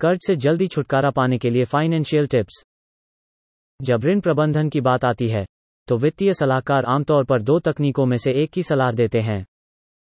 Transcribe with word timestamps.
कर्ज 0.00 0.20
से 0.26 0.36
जल्दी 0.36 0.66
छुटकारा 0.66 1.10
पाने 1.10 1.38
के 1.38 1.50
लिए 1.50 1.64
फाइनेंशियल 1.64 2.26
टिप्स 2.26 2.62
जब 3.80 4.04
ऋण 4.04 4.20
प्रबंधन 4.20 4.68
की 4.68 4.80
बात 4.80 5.04
आती 5.04 5.28
है 5.28 5.44
तो 5.88 5.96
वित्तीय 5.96 6.34
सलाहकार 6.34 6.84
आमतौर 6.84 7.24
पर 7.24 7.42
दो 7.42 7.58
तकनीकों 7.58 8.06
में 8.06 8.16
से 8.16 8.32
एक 8.32 8.50
की 8.50 8.62
सलाह 8.62 8.90
देते 8.92 9.20
हैं। 9.20 9.44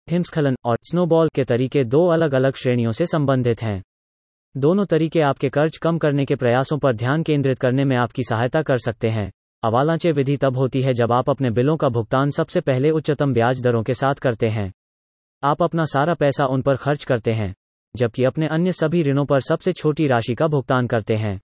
हिमस्खलन 0.09 0.57
और 0.65 0.77
स्नोबॉल 0.83 1.29
के 1.35 1.45
तरीके 1.45 1.85
दो 1.85 2.07
अलग 2.07 2.35
अलग 2.35 2.55
श्रेणियों 2.55 2.93
से 2.93 3.07
संबंधित 3.07 3.63
हैं। 3.63 3.83
दोनों 4.55 4.87
तरीके 4.87 5.21
आपके 5.21 5.49
कर्ज 5.49 5.77
कम 5.77 5.99
करने 5.99 6.25
के 6.25 6.35
प्रयासों 6.35 6.79
पर 6.79 6.97
ध्यान 6.97 7.23
केंद्रित 7.23 7.59
करने 7.59 7.85
में 7.85 7.97
आपकी 7.97 8.23
सहायता 8.23 8.63
कर 8.63 8.79
सकते 8.79 9.09
हैं। 9.09 9.31
अवालांचे 9.63 10.13
विधि 10.13 10.37
तब 10.37 10.57
होती 10.57 10.83
है 10.83 10.93
जब 10.93 11.13
आप 11.13 11.31
अपने 11.31 11.51
बिलों 11.51 11.77
का 11.77 11.89
भुगतान 11.89 12.31
सबसे 12.31 12.61
पहले 12.61 12.91
उच्चतम 12.91 13.33
ब्याज 13.33 13.63
दरों 13.63 13.83
के 13.83 13.95
साथ 13.95 14.15
करते 14.15 14.49
हैं। 14.49 14.73
आप 15.43 15.63
अपना 15.63 15.85
सारा 15.85 16.15
पैसा 16.15 16.47
उन 16.47 16.63
पर 16.63 16.77
खर्च 16.77 17.05
करते 17.05 17.33
हैं। 17.33 17.55
जबकि 17.97 18.25
अपने 18.25 18.47
अन्य 18.47 18.73
सभी 18.73 19.03
ऋणों 19.03 19.25
पर 19.25 19.41
सबसे 19.41 19.73
छोटी 19.73 20.07
राशि 20.07 20.35
का 20.35 20.47
भुगतान 20.47 20.87
करते 20.87 21.15
हैं। 21.15 21.41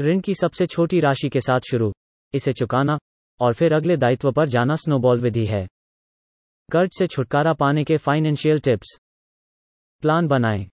ऋण 0.00 0.20
की 0.20 0.34
सबसे 0.34 0.66
छोटी 0.66 1.00
राशि 1.00 1.28
के 1.28 1.40
साथ 1.40 1.60
शुरू। 1.70 1.92
इसे 2.34 2.52
चुकाना 2.52 2.98
और 3.40 3.54
फिर 3.54 3.72
अगले 3.72 3.96
दायित्व 3.96 4.32
पर 4.32 4.48
जाना 4.48 4.76
स्नोबॉल 4.76 5.20
विधि 5.20 5.46
है। 5.46 5.68
कर्ज 6.72 6.90
से 6.98 7.06
छुटकारा 7.06 7.52
पाने 7.52 7.84
के 7.84 7.96
फाइनेंशियल 7.96 8.60
टिप्स। 8.60 8.98
प्लान 10.00 10.26
बनाएँ। 10.26 10.66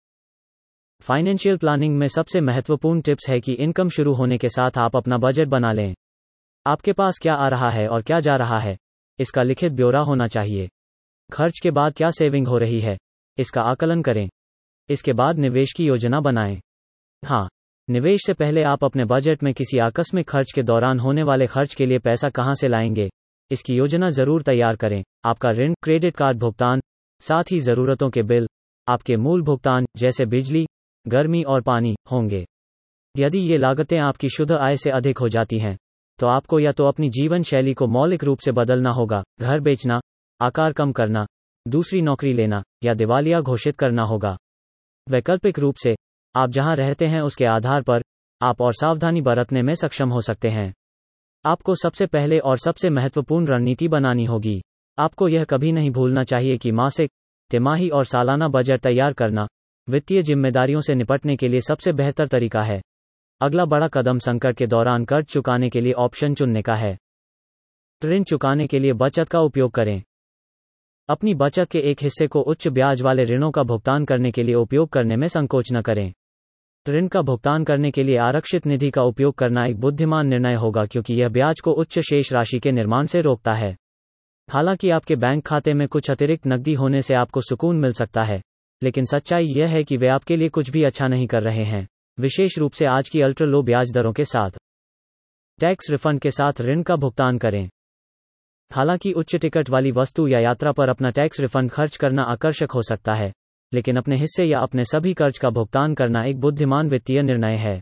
फाइनेंशियल 1.01 1.57
प्लानिंग 1.57 1.97
में 1.97 2.07
सबसे 2.07 2.41
महत्वपूर्ण 2.41 3.01
टिप्स 3.01 3.29
है 3.29 3.39
कि 3.39 3.53
इनकम 3.53 3.89
शुरू 3.89 4.13
होने 4.13 4.37
के 4.37 4.49
साथ 4.49 4.77
आप 4.77 4.95
अपना 4.95 5.17
बजट 5.17 5.47
बना 5.47 5.71
लें। 5.71 5.95
आपके 6.67 6.93
पास 6.93 7.19
क्या 7.21 7.33
आ 7.33 7.47
रहा 7.47 7.69
है 7.69 7.87
और 7.87 8.01
क्या 8.01 8.19
जा 8.19 8.35
रहा 8.35 8.57
है? 8.57 8.77
इसका 9.19 9.43
लिखित 9.43 9.71
ब्यौरा 9.71 9.99
होना 9.99 10.27
चाहिए। 10.27 10.69
खर्च 11.33 11.59
के 11.63 11.71
बाद 11.71 11.93
क्या 11.93 12.09
सेविंग 12.09 12.47
हो 12.47 12.57
रही 12.57 12.79
है? 12.79 12.97
इसका 13.37 13.61
आकलन 13.61 14.01
करें। 14.01 14.29
इसके 14.91 15.13
बाद 15.13 15.39
निवेश 15.39 15.73
की 15.73 15.85
योजना 15.85 16.19
बनाएँ। 16.19 16.59
हाँ 17.23 17.47
निवेश 17.87 18.25
से 18.25 18.33
पहले 18.33 18.63
आप 18.63 18.83
अपने 18.83 19.05
बजट 19.05 19.43
में 19.43 19.53
किसी 19.53 19.79
आकस्मिक 19.79 20.27
खर्च 20.29 20.51
के 20.51 20.63
दौरान 20.63 20.99
होने 20.99 21.23
वाले 21.23 21.47
खर्च 21.47 21.73
के 21.73 21.85
लिए 21.85 21.99
पैसा 21.99 22.29
कहाँ 22.29 22.53
से 22.55 22.67
लाएँगे? 22.67 23.09
इसकी 23.51 23.75
योजना 23.75 24.09
ज़रूर 24.09 24.43
तैयार 24.43 24.75
करें। 24.75 25.01
आपका 25.25 25.49
ऋण, 25.51 25.73
क्रेडिट 25.83 26.15
कार्ड 26.15 26.39
भुगतान, 26.39 26.81
साथ 27.21 27.51
ही 27.51 27.59
जरूरतों 27.59 28.09
के 28.09 28.21
बिल, 28.23 28.47
आपके 28.87 29.15
मूल 29.17 29.41
भुगतान 29.41 29.85
जैसे 29.97 30.25
बिजली, 30.25 30.65
गर्मी 31.05 31.43
और 31.43 31.61
पानी 31.61 31.95
होंगे। 32.11 32.45
यदि 33.15 33.39
ये 33.39 33.57
लागतें 33.57 33.97
आपकी 33.99 34.29
शुद्ध 34.29 34.51
आय 34.51 34.75
से 34.75 34.91
अधिक 34.91 35.17
हो 35.17 35.29
जाती 35.29 35.59
हैं 35.59 35.77
तो 36.19 36.27
आपको 36.27 36.59
या 36.59 36.71
तो 36.71 36.85
अपनी 36.85 37.09
जीवन 37.09 37.43
शैली 37.43 37.73
को 37.73 37.87
मौलिक 37.87 38.23
रूप 38.23 38.39
से 38.39 38.51
बदलना 38.51 38.89
होगा, 38.89 39.21
घर 39.41 39.59
बेचना, 39.59 39.99
आकार 40.39 40.73
कम 40.73 40.91
करना, 40.91 41.25
दूसरी 41.65 42.01
नौकरी 42.01 42.33
लेना, 42.33 42.61
या 42.83 42.93
दिवालिया 42.93 43.39
घोषित 43.41 43.77
करना 43.77 44.03
होगा। 44.03 44.35
वैकल्पिक 45.09 45.59
रूप 45.59 45.75
से, 45.75 45.95
आप 46.35 46.49
जहाँ 46.49 46.75
रहते 46.75 47.07
हैं 47.07 47.21
उसके 47.21 47.45
आधार 47.45 47.81
पर, 47.81 48.01
आप 48.41 48.61
और 48.61 48.73
सावधानी 48.73 49.21
बरतने 49.21 49.61
में 49.61 49.73
सक्षम 49.73 50.09
हो 50.09 50.21
सकते 50.21 50.49
हैं। 50.49 50.73
आपको 51.45 51.75
सबसे 51.75 52.05
पहले 52.05 52.39
और 52.39 52.57
सबसे 52.57 52.89
महत्वपूर्ण 52.89 53.47
रणनीति 53.47 53.87
बनानी 53.87 54.25
होगी। 54.25 54.61
आपको 54.97 55.27
यह 55.27 55.43
कभी 55.43 55.71
नहीं 55.71 55.91
भूलना 55.91 56.23
चाहिए 56.23 56.57
कि 56.57 56.71
मासिक, 56.71 57.11
तिमाही 57.49 57.89
और 57.89 58.05
सालाना 58.05 58.47
बजट 58.47 58.81
तैयार 58.81 59.13
करना, 59.13 59.47
वित्तीय 59.89 60.23
जिम्मेदारियों 60.23 60.81
से 60.81 60.95
निपटने 60.95 61.35
के 61.35 61.47
लिए 61.47 61.59
सबसे 61.59 61.93
बेहतर 61.93 62.27
तरीका 62.27 62.61
है। 62.61 62.81
अगला 63.41 63.65
बड़ा 63.65 63.87
कदम 63.87 64.19
संकट 64.19 64.57
के 64.57 64.67
दौरान 64.67 65.05
कर्ज 65.05 65.25
चुकाने 65.25 65.69
के 65.69 65.81
लिए 65.81 65.93
ऑप्शन 65.93 66.33
चुनने 66.33 66.61
का 66.61 66.73
है। 66.73 66.97
ऋण 68.05 68.23
चुकाने 68.23 68.67
के 68.67 68.79
लिए 68.79 68.93
बचत 68.93 69.29
का 69.29 69.39
उपयोग 69.39 69.71
करें। 69.71 70.03
अपनी 71.09 71.33
बचत 71.33 71.69
के 71.71 71.79
एक 71.79 72.03
हिस्से 72.03 72.27
को 72.27 72.41
उच्च 72.41 72.67
ब्याज 72.67 73.01
वाले 73.01 73.23
ऋणों 73.23 73.51
का 73.51 73.63
भुगतान 73.63 74.05
करने 74.05 74.31
के 74.31 74.43
लिए 74.43 74.55
उपयोग 74.55 74.89
करने 74.89 75.15
में 75.15 75.27
संकोच 75.27 75.71
न 75.73 75.81
करें। 75.81 76.13
ऋण 76.89 77.07
का 77.07 77.21
भुगतान 77.21 77.63
करने 77.63 77.91
के 77.91 78.03
लिए 78.03 78.17
आरक्षित 78.17 78.65
निधि 78.65 78.89
का 78.89 79.01
उपयोग 79.01 79.33
करना 79.35 79.65
एक 79.65 79.79
बुद्धिमान 79.79 80.27
निर्णय 80.27 80.55
होगा 80.55 80.85
क्योंकि 80.85 81.13
यह 81.13 81.29
ब्याज 81.29 81.59
को 81.59 81.71
उच्च 81.71 81.99
शेष 81.99 82.31
राशि 82.33 82.59
के 82.59 82.71
निर्माण 82.71 83.05
से 83.05 83.21
रोकता 83.21 83.53
है। 83.53 83.75
हालाँकि 84.49 84.89
आपके 84.89 85.15
बैंक 85.15 85.45
खाते 85.47 85.73
में 85.73 85.87
कुछ 85.87 86.11
अतिरिक्त 86.11 86.47
नकदी 86.47 86.73
होने 86.73 87.01
से 87.01 87.15
आपको 87.15 87.41
सुकून 87.41 87.79
मिल 87.79 87.91
सकता 87.91 88.21
है, 88.21 88.41
लेकिन 88.81 89.05
सच्चाई 89.05 89.47
यह 89.47 89.67
है 89.67 89.83
कि 89.83 89.97
वे 89.97 90.07
आपके 90.07 90.37
लिए 90.37 90.49
कुछ 90.49 90.69
भी 90.69 90.83
अच्छा 90.83 91.07
नहीं 91.07 91.27
कर 91.27 91.43
रहे 91.43 91.63
हैं, 91.63 91.87
विशेष 92.19 92.57
रूप 92.57 92.71
से 92.71 92.85
आज 92.85 93.09
की 93.09 93.21
अल्ट्रा 93.21 93.47
लो 93.47 93.61
ब्याज 93.63 93.91
दरों 93.93 94.13
के 94.13 94.23
साथ। 94.23 94.51
टैक्स 95.59 95.89
रिफंड 95.91 96.19
के 96.19 96.31
साथ 96.31 96.61
ऋण 96.61 96.83
का 96.83 96.95
भुगतान 96.95 97.37
करें। 97.37 97.69
हालाँकि 98.71 99.11
उच्च 99.13 99.35
टिकट 99.35 99.69
वाली 99.69 99.91
वस्तु 99.91 100.27
या 100.27 100.39
यात्रा 100.39 100.71
पर 100.71 100.89
अपना 100.89 101.09
टैक्स 101.09 101.39
रिफंड 101.39 101.71
खर्च 101.71 101.97
करना 101.97 102.23
आकर्षक 102.23 102.71
हो 102.71 102.81
सकता 102.81 103.13
है, 103.13 103.31
लेकिन 103.71 103.95
अपने 103.95 104.15
हिस्से 104.15 104.45
या 104.45 104.59
अपने 104.59 104.83
सभी 104.83 105.13
कर्ज 105.13 105.37
का 105.37 105.49
भुगतान 105.49 105.93
करना 105.93 106.23
एक 106.23 106.39
बुद्धिमान 106.39 106.89
वित्तीय 106.89 107.21
निर्णय 107.21 107.55
है। 107.55 107.81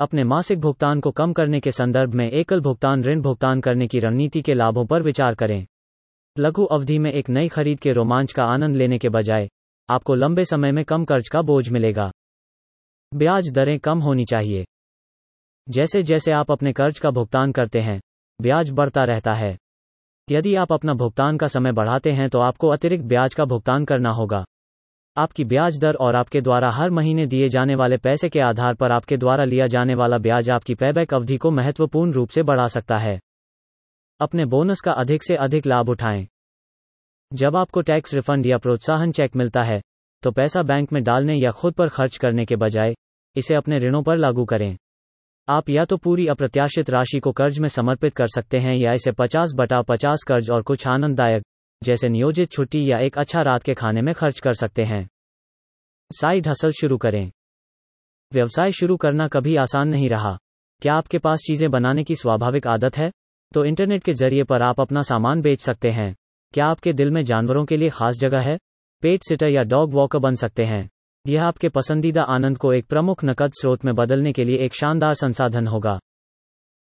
अपने 0.00 0.24
मासिक 0.24 0.60
भुगतान 0.60 1.00
को 1.00 1.10
कम 1.10 1.32
करने 1.32 1.60
के 1.60 1.70
संदर्भ 1.70 2.14
में 2.14 2.30
एकल 2.30 2.60
भुगतान, 2.60 3.02
ऋण 3.04 3.20
भुगतान 3.20 3.60
करने 3.60 3.86
की 3.86 3.98
रणनीति 3.98 4.42
के 4.42 4.54
लाभों 4.54 4.84
पर 4.86 5.02
विचार 5.02 5.34
करें। 5.34 5.66
लघु 6.38 6.64
अवधि 6.64 6.98
में 6.98 7.12
एक 7.12 7.30
नई 7.30 7.48
खरीद 7.48 7.80
के 7.80 7.92
रोमांच 7.92 8.32
का 8.32 8.44
आनंद 8.44 8.76
लेने 8.76 8.98
के 8.98 9.08
बजाय, 9.08 9.48
आपको 9.88 10.14
लंबे 10.14 10.44
समय 10.44 10.72
में 10.72 10.84
कम 10.84 11.04
कर्ज 11.04 11.28
का 11.28 11.42
बोझ 11.42 11.68
मिलेगा। 11.68 12.10
ब्याज 13.14 13.50
दरें 13.50 13.78
कम 13.78 13.98
होनी 13.98 14.24
चाहिए। 14.24 14.64
जैसे 15.68 16.02
जैसे 16.02 16.32
आप 16.32 16.50
अपने 16.50 16.72
कर्ज 16.72 16.98
का 16.98 17.10
भुगतान 17.10 17.52
करते 17.52 17.80
हैं, 17.80 18.00
ब्याज 18.40 18.70
बढ़ता 18.70 19.04
रहता 19.04 19.32
है। 19.34 19.56
यदि 20.28 20.54
आप 20.54 20.72
अपना 20.72 20.92
भुगतान 20.94 21.36
का 21.36 21.46
समय 21.46 21.72
बढ़ाते 21.72 22.12
हैं 22.12 22.28
तो 22.30 22.38
आपको 22.40 22.68
अतिरिक्त 22.68 23.04
ब्याज 23.04 23.34
का 23.34 23.44
भुगतान 23.44 23.84
करना 23.84 24.10
होगा। 24.10 24.44
आपकी 25.16 25.44
ब्याज 25.44 25.78
दर 25.78 25.94
और 25.96 26.16
आपके 26.16 26.40
द्वारा 26.40 26.70
हर 26.70 26.90
महीने 26.90 27.26
दिए 27.26 27.48
जाने 27.48 27.74
वाले 27.74 27.96
पैसे 27.96 28.28
के 28.28 28.40
आधार 28.40 28.74
पर 28.74 28.92
आपके 28.92 29.16
द्वारा 29.16 29.44
लिया 29.44 29.66
जाने 29.66 29.94
वाला 29.94 30.18
ब्याज 30.18 30.50
आपकी 30.50 30.74
पेबैक 30.74 31.14
अवधि 31.14 31.36
को 31.36 31.50
महत्वपूर्ण 31.50 32.12
रूप 32.12 32.28
से 32.28 32.42
बढ़ा 32.42 32.66
सकता 32.66 32.96
है। 32.96 33.18
अपने 34.20 34.44
बोनस 34.46 34.80
का 34.80 34.92
अधिक 34.94 35.22
से 35.22 35.36
अधिक 35.36 35.66
लाभ 35.66 35.88
उठाएँ। 35.88 36.26
जब 37.32 37.56
आपको 37.56 37.80
टैक्स 37.82 38.14
रिफंड 38.14 38.46
या 38.46 38.58
प्रोत्साहन 38.58 39.12
चेक 39.12 39.36
मिलता 39.36 39.62
है 39.62 39.80
तो 40.22 40.30
पैसा 40.30 40.62
बैंक 40.62 40.92
में 40.92 41.02
डालने 41.04 41.34
या 41.34 41.50
खुद 41.50 41.74
पर 41.74 41.88
खर्च 41.88 42.16
करने 42.16 42.44
के 42.44 42.56
बजाय, 42.56 42.94
इसे 43.36 43.54
अपने 43.54 43.78
ऋणों 43.78 44.02
पर 44.02 44.16
लागू 44.16 44.44
करें। 44.44 44.76
आप 45.48 45.68
या 45.70 45.84
तो 45.84 45.96
पूरी 45.96 46.26
अप्रत्याशित 46.26 46.90
राशि 46.90 47.18
को 47.18 47.32
कर्ज 47.32 47.58
में 47.58 47.68
समर्पित 47.68 48.14
कर 48.14 48.26
सकते 48.26 48.58
हैं 48.58 48.74
या 48.74 48.92
इसे 48.92 49.12
50 49.12 49.52
बटा 49.54 49.82
50 49.82 50.22
कर्ज 50.22 50.50
और 50.50 50.62
कुछ 50.62 50.86
आनंददायक, 50.88 51.42
जैसे 51.84 52.08
नियोजित 52.08 52.50
छुट्टी 52.50 52.92
या 52.92 52.98
एक 52.98 53.18
अच्छा 53.18 53.42
रात 53.42 53.62
के 53.62 53.74
खाने 53.74 54.02
में 54.02 54.14
खर्च 54.14 54.40
कर 54.40 54.54
सकते 54.54 54.84
हैं। 54.84 55.08
साइड 56.12 56.48
हसल 56.48 56.72
शुरू 56.72 56.96
करें। 56.96 57.30
व्यवसाय 58.32 58.72
शुरू 58.72 58.96
करना 58.96 59.28
कभी 59.28 59.56
आसान 59.56 59.88
नहीं 59.88 60.08
रहा। 60.08 60.38
क्या 60.80 60.94
आपके 60.94 61.18
पास 61.18 61.38
चीज़ें 61.38 61.70
बनाने 61.70 62.04
की 62.04 62.14
स्वाभाविक 62.14 62.66
आदत 62.66 62.96
है? 62.96 63.10
तो 63.54 63.64
इंटरनेट 63.64 64.02
के 64.02 64.12
ज़रिए 64.12 64.44
पर 64.44 64.62
आप 64.62 64.80
अपना 64.80 65.02
सामान 65.02 65.40
बेच 65.40 65.60
सकते 65.60 65.88
हैं। 65.88 66.16
क्या 66.54 66.66
आपके 66.66 66.92
दिल 66.92 67.10
में 67.10 67.24
जानवरों 67.24 67.64
के 67.64 67.76
लिए 67.76 67.90
खास 67.90 68.14
जगह 68.14 68.40
है? 68.40 68.58
पेट 69.02 69.22
सिटर 69.22 69.48
या 69.48 69.62
डॉग 69.62 69.94
वॉकर 69.94 70.18
बन 70.18 70.34
सकते 70.34 70.64
हैं। 70.64 70.90
यह 71.28 71.44
आपके 71.44 71.68
पसंदीदा 71.68 72.22
आनंद 72.22 72.58
को 72.58 72.72
एक 72.72 72.86
प्रमुख 72.86 73.24
नकद 73.24 73.52
स्रोत 73.52 73.84
में 73.84 73.94
बदलने 73.94 74.32
के 74.32 74.44
लिए 74.44 74.58
एक 74.58 74.74
शानदार 74.74 75.14
संसाधन 75.14 75.66
होगा। 75.66 75.98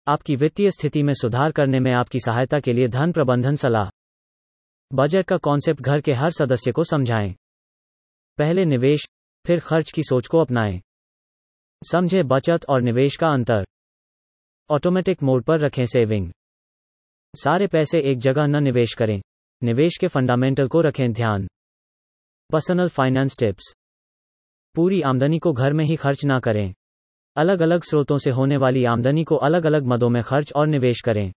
आपकी 0.07 0.35
वित्तीय 0.35 0.71
स्थिति 0.71 1.03
में 1.03 1.13
सुधार 1.13 1.51
करने 1.51 1.79
में 1.79 1.93
आपकी 1.93 2.19
सहायता 2.19 2.59
के 2.59 2.73
लिए 2.73 2.87
धन 2.87 3.11
प्रबंधन 3.11 3.55
सलाह। 3.55 3.89
बजट 4.93 5.25
का 5.25 5.37
कॉन्सेप्ट 5.37 5.81
घर 5.81 6.01
के 6.01 6.13
हर 6.13 6.29
सदस्य 6.29 6.71
को 6.71 6.83
समझाएँ। 6.83 7.35
पहले 8.37 8.65
निवेश, 8.65 9.07
फिर 9.45 9.59
खर्च 9.59 9.91
की 9.91 10.03
सोच 10.03 10.27
को 10.27 10.39
अपनाएँ। 10.39 10.81
समझे 11.91 12.23
बचत 12.23 12.59
और 12.69 12.81
निवेश 12.81 13.15
का 13.15 13.27
अंतर। 13.27 13.65
ऑटोमेटिक 14.69 15.23
मोड 15.23 15.43
पर 15.43 15.59
रखें 15.59 15.85
सेविंग। 15.85 16.31
सारे 17.35 17.67
पैसे 17.67 17.99
एक 17.99 18.17
जगह 18.17 18.47
न 18.47 18.63
निवेश 18.63 18.93
करें। 18.93 19.21
निवेश 19.63 19.97
के 20.01 20.07
फंडामेंटल 20.07 20.67
को 20.67 20.81
रखें 20.81 21.13
ध्यान। 21.13 21.47
Personal 22.51 22.89
finance 22.89 23.37
tips. 23.39 23.75
पूरी 24.75 25.01
आमदनी 25.01 25.39
को 25.39 25.53
घर 25.53 25.73
में 25.73 25.85
ही 25.85 25.95
खर्च 25.95 26.25
ना 26.25 26.39
करें। 26.39 26.73
अलग 27.35 27.61
अलग 27.61 27.83
स्रोतों 27.83 28.17
से 28.17 28.29
होने 28.29 28.57
वाली 28.57 28.85
आमदनी 28.85 29.23
को 29.23 29.35
अलग 29.35 29.65
अलग 29.65 29.85
मदों 29.85 30.09
में 30.09 30.23
खर्च 30.23 30.53
और 30.55 30.67
निवेश 30.67 31.01
करें। 31.01 31.31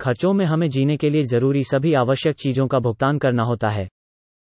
खर्चों 0.00 0.32
में 0.32 0.44
हमें 0.44 0.70
जीने 0.70 0.96
के 0.96 1.10
लिए 1.10 1.22
ज़रूरी 1.22 1.64
सभी 1.64 1.94
आवश्यक 1.94 2.34
चीज़ों 2.34 2.66
का 2.66 2.78
भुगतान 2.78 3.18
करना 3.18 3.42
होता 3.42 3.68
है। 3.68 3.88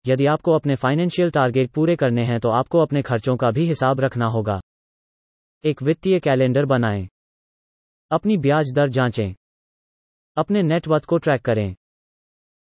यदि 0.08 0.26
आपको 0.26 0.52
अपने 0.52 0.76
फाइनेंशियल 0.76 1.30
टारगेट 1.30 1.72
पूरे 1.72 1.96
करने 1.96 2.24
हैं 2.24 2.40
तो 2.40 2.50
आपको 2.50 2.80
अपने 2.80 3.02
खर्चों 3.02 3.38
का 3.38 3.52
भी 3.52 3.66
हिसाब 3.66 4.00
रखना 4.00 4.26
होगा। 4.26 4.62
एक 5.64 5.82
वित्तीय 5.82 6.20
कैलेंडर 6.20 6.66
बनाएँ। 6.66 7.08
अपनी 8.12 8.38
ब्याज 8.38 8.72
दर 8.76 8.90
जांचें। 8.90 9.34
अपने 10.38 10.64
नेटवर्थ 10.64 11.06
को 11.06 11.18
ट्रैक 11.18 11.42
करें। 11.42 11.76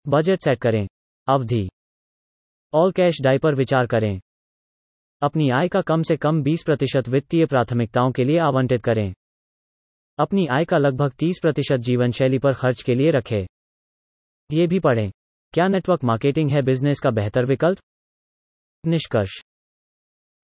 बजट 0.08 0.38
सेट 0.41 0.58
करें। 0.58 0.88
अवधि। 1.29 1.69
ऑल 2.73 2.93
कैश 2.93 3.20
डाई 3.23 3.38
पर 3.38 3.55
विचार 3.55 3.87
करें। 3.87 4.20
अपनी 5.23 5.51
आय 5.51 5.69
का 5.69 5.81
कम 5.81 6.03
से 6.03 6.17
कम 6.17 6.43
20 6.43 6.63
प्रतिशत 6.63 7.09
वित्तीय 7.09 7.47
प्राथमिकताओं 7.47 8.11
के 8.13 8.25
लिए 8.25 8.39
आवंटित 8.39 8.83
करें। 8.83 9.13
अपनी 10.19 10.47
आय 10.47 10.65
का 10.65 10.79
लगभग 10.79 11.13
30 11.13 11.39
प्रतिशत 11.39 11.77
जीवन 11.77 12.11
शैली 12.11 12.39
पर 12.39 12.53
खर्च 12.53 12.83
के 12.83 12.95
लिए 12.95 13.11
रखें। 13.11 13.47
ये 14.51 14.67
भी 14.67 14.81
पढ़ें, 14.81 15.11
क्या 15.55 15.69
नेटवर्क 15.69 16.05
मार्केटिंग 16.05 16.51
है 16.51 16.63
बिज़नेस 16.63 17.01
का 17.01 17.11
बेहतर 17.11 17.45
विकल्प? 17.45 17.79
निष्कर्ष, 18.87 19.41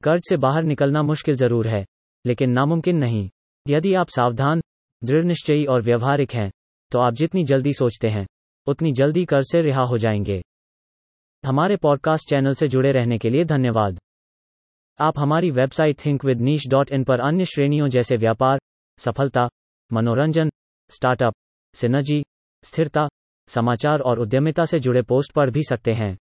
कर्ज 0.03 0.23
से 0.29 0.37
बाहर 0.37 0.63
निकलना 0.63 1.03
मुश्किल 1.03 1.37
ज़रूर 1.37 1.69
है, 1.69 1.85
लेकिन 2.25 2.51
नामुमकिन 2.51 2.99
नहीं। 2.99 3.29
यदि 3.69 3.95
आप 3.95 4.09
सावधान, 4.09 4.63
दृढ़ 5.03 5.25
निश्चयी 5.25 5.65
और 5.65 5.83
व्यवहारिक 5.83 6.33
हैं 6.33 6.51
तो 6.93 6.99
आप 6.99 7.15
जितनी 7.15 7.45
जल्दी 7.45 7.73
सोचते 7.73 8.09
हैं, 8.09 8.27
उतनी 8.67 8.93
जल्दी 8.93 9.25
कर्ज 9.25 9.53
से 9.53 9.63
रिहा 9.63 9.83
हो 9.83 9.99
जाएँगे। 9.99 10.43
हमारे 11.45 11.77
पॉडकास्ट 11.77 12.31
चैनल 12.31 12.55
से 12.55 12.69
जुड़े 12.69 12.93
रहने 12.93 13.19
के 13.19 13.31
लिए 13.31 13.45
धन्यवाद। 13.45 13.99
आप 15.01 15.19
हमारी 15.19 15.51
website 15.51 15.97
think 16.07 16.25
with 16.25 16.41
niche 16.41 16.63
dot 16.69 16.91
in 16.91 17.05
पर 17.05 17.21
अन्य 17.21 17.45
श्रेणियों 17.45 17.89
जैसे 17.89 18.17
व्यापार, 18.17 18.59
सफलता, 18.99 19.49
मनोरंजन, 19.93 20.51
स्टार्टअप, 20.91 21.33
सिनर्जी, 21.75 22.25
स्थिरता, 22.65 23.09
समाचार 23.49 24.01
और 24.01 24.19
उद्यमिता 24.19 24.65
से 24.65 24.79
जुड़े 24.79 25.03
पोस्ट 25.03 25.33
पढ़ 25.33 25.51
भी 25.51 25.63
सकते 25.63 25.93
हैं। 25.93 26.19